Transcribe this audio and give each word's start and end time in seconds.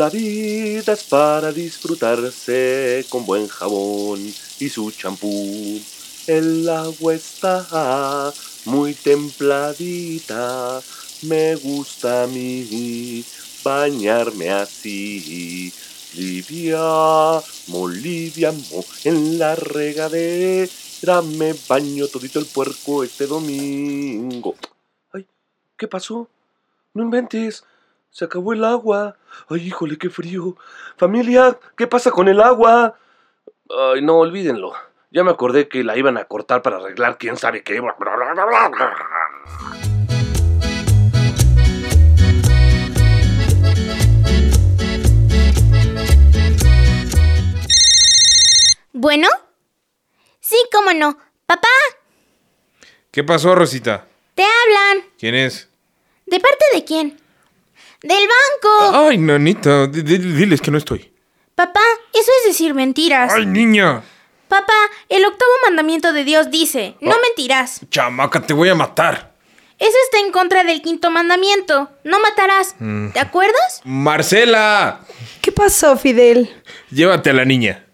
La 0.00 0.08
vida 0.08 0.94
es 0.94 1.04
para 1.04 1.52
disfrutarse 1.52 3.04
con 3.10 3.26
buen 3.26 3.46
jabón 3.48 4.18
y 4.58 4.68
su 4.70 4.90
champú. 4.92 5.78
El 6.26 6.66
agua 6.70 7.12
está 7.12 8.32
muy 8.64 8.94
templadita. 8.94 10.80
Me 11.20 11.54
gusta 11.56 12.22
a 12.22 12.26
mí 12.28 13.22
bañarme 13.62 14.48
así. 14.48 15.70
Livia, 16.14 17.42
moliviamo, 17.66 18.82
en 19.04 19.38
la 19.38 19.54
regadera 19.54 21.20
me 21.20 21.54
baño 21.68 22.08
todito 22.08 22.38
el 22.38 22.46
puerco 22.46 23.04
este 23.04 23.26
domingo. 23.26 24.54
Ay, 25.12 25.26
¿qué 25.76 25.86
pasó? 25.86 26.26
No 26.94 27.02
inventes. 27.02 27.64
Se 28.10 28.24
acabó 28.24 28.52
el 28.52 28.64
agua. 28.64 29.16
Ay, 29.48 29.66
híjole, 29.68 29.96
qué 29.98 30.10
frío. 30.10 30.56
Familia, 30.96 31.58
¿qué 31.76 31.86
pasa 31.86 32.10
con 32.10 32.28
el 32.28 32.40
agua? 32.40 32.96
Ay, 33.94 34.02
no, 34.02 34.18
olvídenlo. 34.18 34.72
Ya 35.10 35.24
me 35.24 35.30
acordé 35.30 35.68
que 35.68 35.82
la 35.84 35.96
iban 35.96 36.16
a 36.16 36.24
cortar 36.24 36.62
para 36.62 36.76
arreglar 36.76 37.18
quién 37.18 37.36
sabe 37.36 37.62
qué. 37.62 37.80
¿Bueno? 48.92 49.28
Sí, 50.40 50.56
cómo 50.72 50.92
no. 50.92 51.16
Papá, 51.46 51.68
¿Qué 53.10 53.24
pasó, 53.24 53.54
Rosita? 53.54 54.06
te 54.34 54.42
hablan. 54.44 55.04
¿Quién 55.18 55.34
es? 55.34 55.68
¿De 56.26 56.38
parte 56.38 56.64
de 56.72 56.84
quién? 56.84 57.19
Del 58.02 58.24
banco. 58.26 59.06
Ay, 59.08 59.18
nanita, 59.18 59.86
di- 59.86 60.02
di- 60.02 60.18
diles 60.18 60.60
que 60.60 60.70
no 60.70 60.78
estoy. 60.78 61.12
Papá, 61.54 61.80
eso 62.14 62.30
es 62.40 62.48
decir 62.52 62.72
mentiras. 62.74 63.32
Ay, 63.34 63.44
niña. 63.46 64.02
Papá, 64.48 64.72
el 65.08 65.24
octavo 65.26 65.50
mandamiento 65.64 66.12
de 66.12 66.24
Dios 66.24 66.50
dice, 66.50 66.96
no 67.00 67.14
mentirás. 67.20 67.80
Chamaca, 67.90 68.40
te 68.40 68.52
voy 68.54 68.68
a 68.68 68.74
matar. 68.74 69.30
Eso 69.78 69.96
está 70.04 70.18
en 70.18 70.32
contra 70.32 70.64
del 70.64 70.82
quinto 70.82 71.10
mandamiento, 71.10 71.90
no 72.04 72.20
matarás. 72.20 72.74
¿Te 73.12 73.20
acuerdas? 73.20 73.80
Marcela, 73.84 75.00
¿Qué 75.40 75.52
pasó, 75.52 75.96
Fidel? 75.96 76.50
llévate 76.90 77.30
a 77.30 77.32
la 77.32 77.44
niña. 77.44 77.86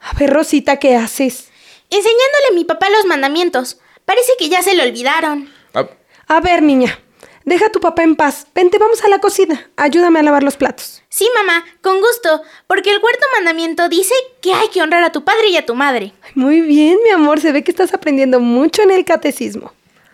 A 0.00 0.12
ver, 0.18 0.30
Rosita, 0.32 0.78
¿qué 0.78 0.96
haces? 0.96 1.50
Enseñándole 1.90 2.46
a 2.50 2.54
mi 2.54 2.64
papá 2.64 2.88
los 2.90 3.04
mandamientos. 3.06 3.78
Parece 4.04 4.32
que 4.38 4.48
ya 4.48 4.62
se 4.62 4.74
lo 4.74 4.82
olvidaron. 4.84 5.50
Ah, 5.74 5.86
A 6.28 6.40
ver, 6.40 6.62
niña, 6.62 6.98
deja 7.44 7.66
a 7.66 7.70
tu 7.72 7.80
papá 7.80 8.02
en 8.02 8.16
paz. 8.16 8.46
Vente, 8.54 8.78
vamos 8.78 9.02
a 9.04 9.08
la 9.08 9.18
cocina. 9.18 9.68
Ayúdame 9.76 10.20
a 10.20 10.22
lavar 10.22 10.42
los 10.42 10.56
platos. 10.56 11.02
Sí, 11.08 11.28
mamá, 11.36 11.64
con 11.82 12.00
gusto, 12.00 12.42
porque 12.66 12.90
el 12.90 13.00
cuarto 13.00 13.24
mandamiento 13.36 13.88
dice 13.88 14.14
que 14.40 14.52
hay 14.52 14.68
que 14.68 14.82
honrar 14.82 15.04
a 15.04 15.12
tu 15.12 15.24
padre 15.24 15.48
y 15.48 15.56
a 15.56 15.66
tu 15.66 15.74
madre. 15.74 16.12
Muy 16.34 16.60
bien, 16.60 16.98
mi 17.04 17.10
amor. 17.10 17.40
Se 17.40 17.52
ve 17.52 17.62
que 17.62 17.70
estás 17.70 17.94
aprendiendo 17.94 18.40
mucho 18.40 18.82
en 18.82 18.90
el 18.90 19.04
catecismo. 19.04 19.72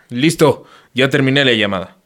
listo, 0.08 0.64
ya 0.94 1.08
terminé 1.08 1.44
la 1.44 1.52
llamada. 1.52 1.96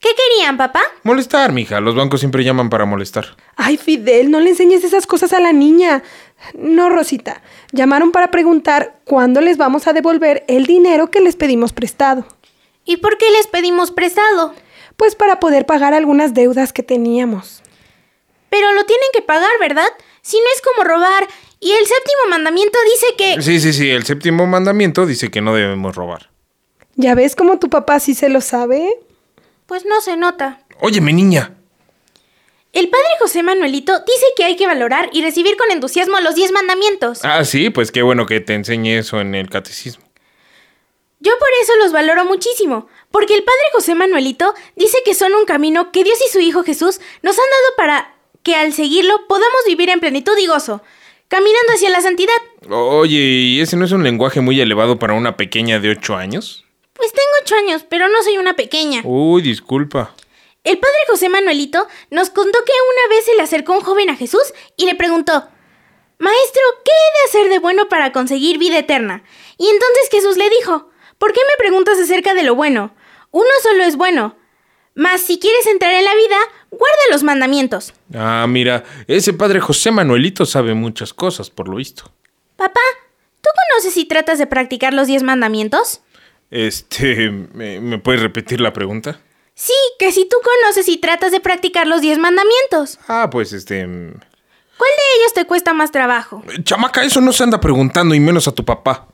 ¿Qué 0.00 0.10
querían, 0.14 0.56
papá? 0.56 0.80
Molestar, 1.02 1.52
mija. 1.52 1.80
Los 1.80 1.96
bancos 1.96 2.20
siempre 2.20 2.44
llaman 2.44 2.70
para 2.70 2.84
molestar. 2.84 3.36
Ay, 3.56 3.76
Fidel, 3.76 4.30
no 4.30 4.38
le 4.38 4.50
enseñes 4.50 4.84
esas 4.84 5.06
cosas 5.08 5.32
a 5.32 5.40
la 5.40 5.52
niña. 5.52 6.04
No, 6.54 6.88
Rosita. 6.88 7.42
Llamaron 7.72 8.12
para 8.12 8.30
preguntar 8.30 9.00
cuándo 9.04 9.40
les 9.40 9.56
vamos 9.56 9.88
a 9.88 9.92
devolver 9.92 10.44
el 10.46 10.66
dinero 10.66 11.10
que 11.10 11.20
les 11.20 11.34
pedimos 11.34 11.72
prestado. 11.72 12.24
¿Y 12.88 12.96
por 12.96 13.18
qué 13.18 13.30
les 13.30 13.46
pedimos 13.46 13.90
prestado? 13.90 14.54
Pues 14.96 15.14
para 15.14 15.40
poder 15.40 15.66
pagar 15.66 15.92
algunas 15.92 16.32
deudas 16.32 16.72
que 16.72 16.82
teníamos. 16.82 17.62
Pero 18.48 18.72
lo 18.72 18.86
tienen 18.86 19.08
que 19.12 19.20
pagar, 19.20 19.50
¿verdad? 19.60 19.88
Si 20.22 20.38
no 20.38 20.46
es 20.56 20.62
como 20.62 20.84
robar. 20.84 21.28
Y 21.60 21.70
el 21.70 21.84
séptimo 21.84 22.30
mandamiento 22.30 22.78
dice 22.94 23.06
que... 23.18 23.42
Sí, 23.42 23.60
sí, 23.60 23.74
sí. 23.74 23.90
El 23.90 24.06
séptimo 24.06 24.46
mandamiento 24.46 25.04
dice 25.04 25.30
que 25.30 25.42
no 25.42 25.54
debemos 25.54 25.96
robar. 25.96 26.30
¿Ya 26.94 27.14
ves 27.14 27.36
cómo 27.36 27.58
tu 27.58 27.68
papá 27.68 28.00
sí 28.00 28.14
se 28.14 28.30
lo 28.30 28.40
sabe? 28.40 28.88
Pues 29.66 29.84
no 29.84 30.00
se 30.00 30.16
nota. 30.16 30.62
Óyeme, 30.80 31.12
niña. 31.12 31.58
El 32.72 32.88
padre 32.88 33.08
José 33.20 33.42
Manuelito 33.42 33.98
dice 34.00 34.26
que 34.34 34.44
hay 34.44 34.56
que 34.56 34.66
valorar 34.66 35.10
y 35.12 35.20
recibir 35.20 35.58
con 35.58 35.70
entusiasmo 35.70 36.20
los 36.20 36.34
diez 36.34 36.52
mandamientos. 36.52 37.20
Ah, 37.22 37.44
sí, 37.44 37.68
pues 37.68 37.92
qué 37.92 38.00
bueno 38.00 38.24
que 38.24 38.40
te 38.40 38.54
enseñe 38.54 38.96
eso 38.96 39.20
en 39.20 39.34
el 39.34 39.50
catecismo. 39.50 40.07
Yo 41.20 41.32
por 41.38 41.48
eso 41.62 41.72
los 41.76 41.92
valoro 41.92 42.24
muchísimo, 42.24 42.88
porque 43.10 43.34
el 43.34 43.42
padre 43.42 43.58
José 43.72 43.94
Manuelito 43.94 44.54
dice 44.76 44.98
que 45.04 45.14
son 45.14 45.34
un 45.34 45.46
camino 45.46 45.90
que 45.90 46.04
Dios 46.04 46.18
y 46.24 46.30
su 46.30 46.38
Hijo 46.38 46.62
Jesús 46.62 47.00
nos 47.22 47.38
han 47.38 47.44
dado 47.44 47.76
para 47.76 48.14
que 48.42 48.54
al 48.54 48.72
seguirlo 48.72 49.26
podamos 49.26 49.62
vivir 49.66 49.90
en 49.90 50.00
plenitud 50.00 50.38
y 50.38 50.46
gozo, 50.46 50.80
caminando 51.26 51.72
hacia 51.74 51.90
la 51.90 52.00
santidad. 52.00 52.36
Oye, 52.70 53.18
¿y 53.18 53.60
ese 53.60 53.76
no 53.76 53.84
es 53.84 53.92
un 53.92 54.04
lenguaje 54.04 54.40
muy 54.40 54.60
elevado 54.60 54.98
para 54.98 55.14
una 55.14 55.36
pequeña 55.36 55.80
de 55.80 55.90
8 55.90 56.16
años? 56.16 56.64
Pues 56.92 57.12
tengo 57.12 57.28
ocho 57.42 57.54
años, 57.54 57.84
pero 57.88 58.08
no 58.08 58.22
soy 58.24 58.38
una 58.38 58.56
pequeña. 58.56 59.02
Uy, 59.04 59.40
disculpa. 59.40 60.14
El 60.64 60.78
padre 60.78 60.96
José 61.08 61.28
Manuelito 61.28 61.86
nos 62.10 62.30
contó 62.30 62.58
que 62.64 62.72
una 62.72 63.14
vez 63.14 63.24
se 63.24 63.36
le 63.36 63.42
acercó 63.42 63.74
un 63.74 63.82
joven 63.82 64.10
a 64.10 64.16
Jesús 64.16 64.52
y 64.76 64.84
le 64.84 64.96
preguntó, 64.96 65.48
Maestro, 66.18 66.62
¿qué 66.84 66.90
he 66.90 67.18
de 67.18 67.28
hacer 67.28 67.50
de 67.50 67.60
bueno 67.60 67.88
para 67.88 68.10
conseguir 68.10 68.58
vida 68.58 68.78
eterna? 68.78 69.22
Y 69.56 69.68
entonces 69.68 70.08
Jesús 70.10 70.36
le 70.36 70.50
dijo, 70.50 70.87
¿por 71.18 71.32
qué 71.32 71.40
me 71.48 71.56
preguntas 71.58 71.98
acerca 71.98 72.34
de 72.34 72.42
lo 72.42 72.54
bueno? 72.54 72.94
Uno 73.30 73.48
solo 73.62 73.84
es 73.84 73.96
bueno. 73.96 74.36
Mas 74.94 75.20
si 75.20 75.38
quieres 75.38 75.66
entrar 75.66 75.94
en 75.94 76.04
la 76.04 76.14
vida, 76.14 76.36
guarda 76.70 76.98
los 77.12 77.22
mandamientos. 77.22 77.92
Ah, 78.14 78.46
mira, 78.48 78.82
ese 79.06 79.32
padre 79.32 79.60
José 79.60 79.90
Manuelito 79.92 80.44
sabe 80.44 80.74
muchas 80.74 81.12
cosas, 81.14 81.50
por 81.50 81.68
lo 81.68 81.76
visto. 81.76 82.10
Papá, 82.56 82.80
¿tú 83.40 83.48
conoces 83.70 83.96
y 83.96 84.06
tratas 84.06 84.38
de 84.38 84.46
practicar 84.48 84.94
los 84.94 85.06
diez 85.06 85.22
mandamientos? 85.22 86.00
Este, 86.50 87.30
¿me, 87.30 87.78
me 87.80 87.98
puedes 87.98 88.22
repetir 88.22 88.60
la 88.60 88.72
pregunta? 88.72 89.20
Sí, 89.54 89.74
que 89.98 90.10
si 90.12 90.24
tú 90.28 90.36
conoces 90.42 90.88
y 90.88 90.96
tratas 90.98 91.30
de 91.32 91.40
practicar 91.40 91.86
los 91.86 92.00
diez 92.00 92.18
mandamientos. 92.18 92.98
Ah, 93.06 93.28
pues 93.30 93.52
este... 93.52 93.86
mm, 93.86 94.12
¿Cuál 94.78 94.90
de 94.96 95.20
ellos 95.20 95.34
te 95.34 95.44
cuesta 95.44 95.72
más 95.74 95.90
trabajo? 95.90 96.42
Chamaca, 96.62 97.02
eso 97.04 97.20
no 97.20 97.32
se 97.32 97.42
anda 97.42 97.60
preguntando 97.60 98.14
y 98.14 98.20
menos 98.20 98.46
a 98.48 98.52
tu 98.52 98.64
papá. 98.64 99.08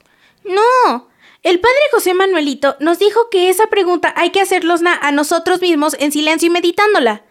No. 0.45 1.09
El 1.45 1.61
padre 1.61 1.77
José 1.93 2.15
Manuelito 2.15 2.75
nos 2.81 2.99
dijo 2.99 3.29
que 3.31 3.51
esa 3.51 3.67
pregunta 3.67 4.15
hay 4.17 4.31
que 4.31 4.41
hacerlos 4.41 4.81
a 4.83 5.13
nosotros 5.13 5.61
mismos 5.61 5.95
en 6.01 6.11
silencio 6.11 6.47
y 6.47 6.51
meditándola. 6.51 7.23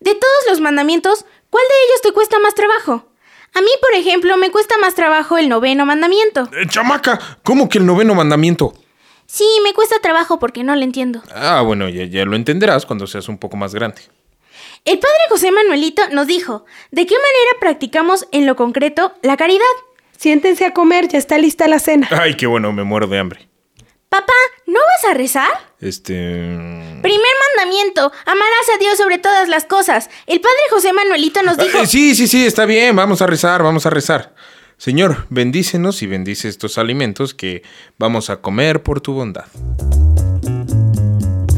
De 0.00 0.14
todos 0.14 0.44
los 0.50 0.60
mandamientos, 0.60 1.24
¿cuál 1.48 1.64
de 1.66 1.74
ellos 1.86 2.02
te 2.02 2.12
cuesta 2.12 2.38
más 2.40 2.54
trabajo? 2.54 3.08
A 3.54 3.62
mí, 3.62 3.70
por 3.80 3.94
ejemplo, 3.94 4.36
me 4.36 4.50
cuesta 4.50 4.76
más 4.76 4.94
trabajo 4.94 5.38
el 5.38 5.48
noveno 5.48 5.86
mandamiento. 5.86 6.46
Eh, 6.52 6.66
chamaca, 6.68 7.18
¿cómo 7.42 7.70
que 7.70 7.78
el 7.78 7.86
noveno 7.86 8.14
mandamiento? 8.14 8.74
Sí, 9.24 9.46
me 9.64 9.72
cuesta 9.72 9.98
trabajo 10.02 10.38
porque 10.38 10.62
no 10.62 10.76
lo 10.76 10.82
entiendo. 10.82 11.22
Ah, 11.34 11.62
bueno, 11.62 11.88
ya, 11.88 12.04
ya 12.04 12.26
lo 12.26 12.36
entenderás 12.36 12.84
cuando 12.84 13.06
seas 13.06 13.30
un 13.30 13.38
poco 13.38 13.56
más 13.56 13.74
grande. 13.74 14.02
El 14.84 14.98
padre 14.98 15.20
José 15.30 15.50
Manuelito 15.52 16.02
nos 16.10 16.26
dijo 16.26 16.66
de 16.90 17.06
qué 17.06 17.14
manera 17.14 17.60
practicamos 17.60 18.28
en 18.30 18.44
lo 18.44 18.56
concreto 18.56 19.14
la 19.22 19.38
caridad. 19.38 19.64
Siéntense 20.18 20.66
a 20.66 20.74
comer, 20.74 21.08
ya 21.08 21.16
está 21.16 21.38
lista 21.38 21.66
la 21.66 21.78
cena. 21.78 22.08
Ay, 22.10 22.36
qué 22.36 22.46
bueno, 22.46 22.70
me 22.70 22.84
muero 22.84 23.06
de 23.06 23.18
hambre. 23.18 23.53
Papá, 24.14 24.32
¿no 24.68 24.78
vas 24.78 25.10
a 25.10 25.14
rezar? 25.14 25.50
Este... 25.80 26.12
mm, 26.14 27.02
Primer 27.02 27.32
mandamiento, 27.56 28.12
amarás 28.26 28.68
a 28.72 28.78
Dios 28.78 28.96
sobre 28.96 29.18
todas 29.18 29.48
las 29.48 29.64
cosas. 29.64 30.08
El 30.28 30.40
padre 30.40 30.54
José 30.70 30.92
Manuelito 30.92 31.42
nos 31.42 31.56
dijo... 31.58 31.78
Eh, 31.78 31.86
sí, 31.88 32.14
sí, 32.14 32.28
sí, 32.28 32.46
está 32.46 32.64
bien, 32.64 32.94
vamos 32.94 33.22
a 33.22 33.26
rezar, 33.26 33.64
vamos 33.64 33.86
a 33.86 33.90
rezar. 33.90 34.32
Señor, 34.76 35.26
bendícenos 35.30 36.00
y 36.02 36.06
bendice 36.06 36.46
estos 36.48 36.78
alimentos 36.78 37.34
que 37.34 37.64
vamos 37.98 38.30
a 38.30 38.36
comer 38.36 38.84
por 38.84 39.00
tu 39.00 39.14
bondad. 39.14 39.46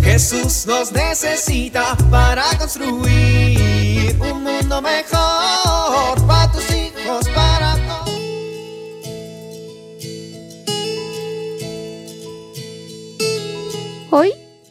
Jesús 0.02 0.66
nos 0.66 0.92
necesita 0.92 1.94
para 2.10 2.44
construir 2.56 4.16
un 4.18 4.42
mundo 4.44 4.80
mejor 4.80 5.15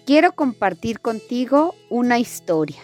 quiero 0.06 0.34
compartir 0.34 1.00
contigo 1.00 1.76
una 1.90 2.20
historia. 2.20 2.82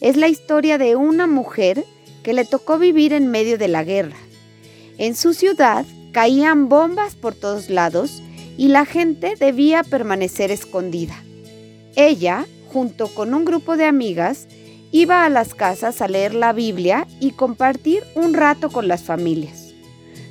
Es 0.00 0.16
la 0.16 0.28
historia 0.28 0.78
de 0.78 0.96
una 0.96 1.26
mujer 1.26 1.84
que 2.22 2.32
le 2.32 2.44
tocó 2.44 2.78
vivir 2.78 3.12
en 3.12 3.28
medio 3.28 3.58
de 3.58 3.68
la 3.68 3.84
guerra. 3.84 4.16
En 4.98 5.16
su 5.16 5.34
ciudad 5.34 5.84
Caían 6.12 6.68
bombas 6.68 7.14
por 7.14 7.34
todos 7.34 7.70
lados 7.70 8.22
y 8.58 8.68
la 8.68 8.84
gente 8.84 9.34
debía 9.34 9.82
permanecer 9.82 10.50
escondida. 10.50 11.14
Ella, 11.96 12.44
junto 12.70 13.08
con 13.08 13.32
un 13.32 13.46
grupo 13.46 13.78
de 13.78 13.86
amigas, 13.86 14.46
iba 14.90 15.24
a 15.24 15.30
las 15.30 15.54
casas 15.54 16.02
a 16.02 16.08
leer 16.08 16.34
la 16.34 16.52
Biblia 16.52 17.06
y 17.18 17.30
compartir 17.30 18.04
un 18.14 18.34
rato 18.34 18.70
con 18.70 18.88
las 18.88 19.02
familias. 19.02 19.72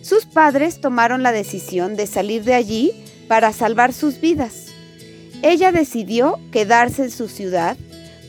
Sus 0.03 0.25
padres 0.25 0.81
tomaron 0.81 1.23
la 1.23 1.31
decisión 1.31 1.95
de 1.95 2.05
salir 2.05 2.43
de 2.43 2.53
allí 2.53 2.91
para 3.27 3.51
salvar 3.51 3.91
sus 3.91 4.21
vidas. 4.21 4.70
Ella 5.41 5.71
decidió 5.71 6.39
quedarse 6.51 7.03
en 7.03 7.11
su 7.11 7.27
ciudad 7.27 7.77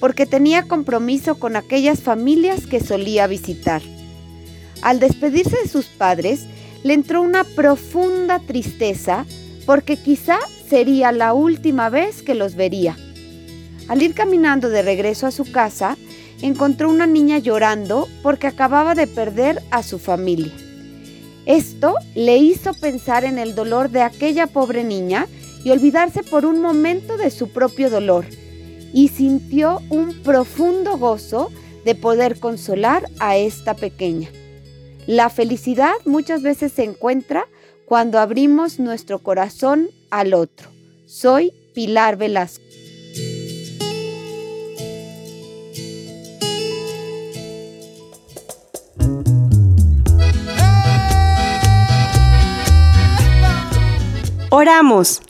porque 0.00 0.26
tenía 0.26 0.64
compromiso 0.64 1.36
con 1.36 1.56
aquellas 1.56 2.00
familias 2.00 2.66
que 2.66 2.80
solía 2.80 3.26
visitar. 3.26 3.82
Al 4.80 4.98
despedirse 4.98 5.56
de 5.62 5.68
sus 5.68 5.86
padres, 5.86 6.46
le 6.82 6.94
entró 6.94 7.22
una 7.22 7.44
profunda 7.44 8.40
tristeza 8.40 9.26
porque 9.66 9.96
quizá 9.96 10.38
sería 10.68 11.12
la 11.12 11.34
última 11.34 11.88
vez 11.88 12.22
que 12.22 12.34
los 12.34 12.56
vería. 12.56 12.96
Al 13.88 14.02
ir 14.02 14.14
caminando 14.14 14.70
de 14.70 14.82
regreso 14.82 15.26
a 15.26 15.30
su 15.30 15.50
casa, 15.52 15.96
encontró 16.40 16.88
una 16.88 17.06
niña 17.06 17.38
llorando 17.38 18.08
porque 18.22 18.46
acababa 18.46 18.94
de 18.94 19.06
perder 19.06 19.62
a 19.70 19.82
su 19.82 19.98
familia. 19.98 20.52
Esto 21.46 21.94
le 22.14 22.38
hizo 22.38 22.72
pensar 22.74 23.24
en 23.24 23.38
el 23.38 23.54
dolor 23.54 23.90
de 23.90 24.02
aquella 24.02 24.46
pobre 24.46 24.82
niña 24.82 25.26
y 25.64 25.70
olvidarse 25.70 26.22
por 26.22 26.44
un 26.44 26.60
momento 26.60 27.16
de 27.16 27.30
su 27.30 27.48
propio 27.52 27.90
dolor, 27.90 28.26
y 28.92 29.08
sintió 29.08 29.80
un 29.88 30.22
profundo 30.22 30.98
gozo 30.98 31.50
de 31.84 31.94
poder 31.94 32.38
consolar 32.38 33.08
a 33.18 33.36
esta 33.36 33.74
pequeña. 33.74 34.28
La 35.06 35.30
felicidad 35.30 35.94
muchas 36.04 36.42
veces 36.42 36.72
se 36.72 36.84
encuentra 36.84 37.46
cuando 37.86 38.18
abrimos 38.18 38.78
nuestro 38.78 39.18
corazón 39.18 39.88
al 40.10 40.34
otro. 40.34 40.68
Soy 41.06 41.52
Pilar 41.74 42.16
Velasco. 42.16 42.62
Oramos. 54.50 55.22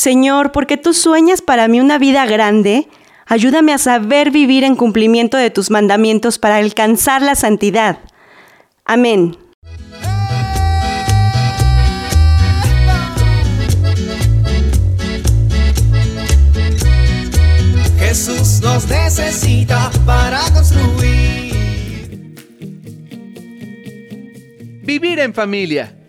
Señor, 0.00 0.50
porque 0.50 0.78
tú 0.78 0.94
sueñas 0.94 1.42
para 1.42 1.68
mí 1.68 1.78
una 1.78 1.98
vida 1.98 2.24
grande, 2.24 2.88
ayúdame 3.26 3.74
a 3.74 3.76
saber 3.76 4.30
vivir 4.30 4.64
en 4.64 4.74
cumplimiento 4.74 5.36
de 5.36 5.50
tus 5.50 5.70
mandamientos 5.70 6.38
para 6.38 6.56
alcanzar 6.56 7.20
la 7.20 7.34
santidad. 7.34 7.98
Amén. 8.86 9.36
Jesús 17.98 18.62
nos 18.62 18.88
necesita 18.88 19.90
para 20.06 20.40
construir. 20.54 21.52
Vivir 24.82 25.18
en 25.18 25.34
familia. 25.34 25.99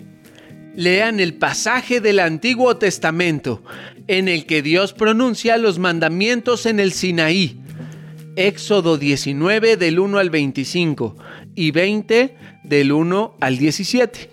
Lean 0.76 1.20
el 1.20 1.34
pasaje 1.34 2.00
del 2.00 2.20
Antiguo 2.20 2.78
Testamento 2.78 3.62
en 4.08 4.30
el 4.30 4.46
que 4.46 4.62
Dios 4.62 4.94
pronuncia 4.94 5.58
los 5.58 5.80
mandamientos 5.80 6.66
en 6.66 6.80
el 6.80 6.94
Sinaí. 6.94 7.60
Éxodo 8.38 8.98
19 8.98 9.76
del 9.76 10.00
1 10.00 10.18
al 10.18 10.30
25 10.30 11.18
y 11.56 11.72
20 11.72 12.36
del 12.64 12.92
1 12.94 13.36
al 13.42 13.58
17. 13.58 14.30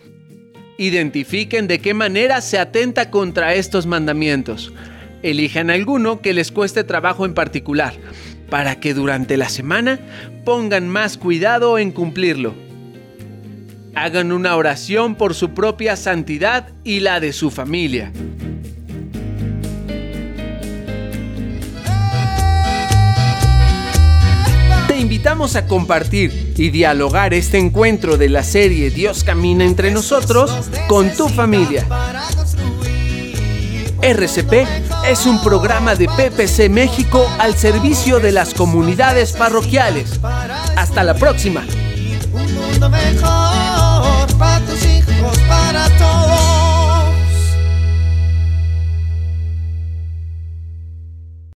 Identifiquen 0.78 1.66
de 1.66 1.80
qué 1.80 1.92
manera 1.92 2.40
se 2.40 2.58
atenta 2.58 3.10
contra 3.10 3.54
estos 3.54 3.86
mandamientos. 3.86 4.72
Elijan 5.22 5.70
alguno 5.70 6.20
que 6.20 6.34
les 6.34 6.52
cueste 6.52 6.84
trabajo 6.84 7.26
en 7.26 7.34
particular, 7.34 7.94
para 8.48 8.78
que 8.78 8.94
durante 8.94 9.36
la 9.36 9.48
semana 9.48 9.98
pongan 10.44 10.88
más 10.88 11.18
cuidado 11.18 11.78
en 11.78 11.90
cumplirlo. 11.90 12.67
Hagan 14.00 14.30
una 14.30 14.54
oración 14.54 15.16
por 15.16 15.34
su 15.34 15.54
propia 15.54 15.96
santidad 15.96 16.68
y 16.84 17.00
la 17.00 17.18
de 17.18 17.32
su 17.32 17.50
familia. 17.50 18.12
Te 24.86 24.98
invitamos 24.98 25.56
a 25.56 25.66
compartir 25.66 26.54
y 26.56 26.70
dialogar 26.70 27.34
este 27.34 27.58
encuentro 27.58 28.16
de 28.16 28.28
la 28.28 28.44
serie 28.44 28.90
Dios 28.90 29.24
camina 29.24 29.64
entre 29.64 29.90
nosotros 29.90 30.70
con 30.86 31.12
tu 31.16 31.28
familia. 31.28 31.84
RCP 34.00 34.52
es 35.08 35.26
un 35.26 35.42
programa 35.42 35.96
de 35.96 36.06
PPC 36.06 36.70
México 36.70 37.28
al 37.40 37.56
servicio 37.56 38.20
de 38.20 38.30
las 38.30 38.54
comunidades 38.54 39.32
parroquiales. 39.32 40.20
Hasta 40.76 41.02
la 41.02 41.14
próxima. 41.14 41.64
Un 42.32 42.54
mundo 42.54 42.88
mejor 42.88 43.87
para 44.38 44.60
tus 44.60 44.84
hijos, 44.84 45.38
para 45.48 45.88
todos. 45.98 46.47